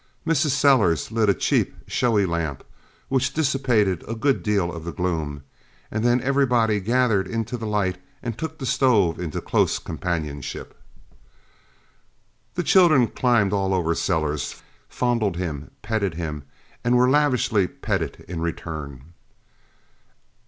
[0.25, 0.49] Mrs.
[0.49, 2.63] Sellers lit a cheap, showy lamp,
[3.07, 5.43] which dissipated a good deal of the gloom,
[5.91, 10.75] and then everybody gathered into the light and took the stove into close companionship.
[12.55, 16.45] The children climbed all over Sellers, fondled him, petted him,
[16.83, 19.13] and were lavishly petted in return.